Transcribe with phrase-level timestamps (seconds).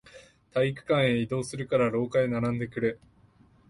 [0.55, 2.97] 体育館へ移動するから、廊下へ並んでくれ。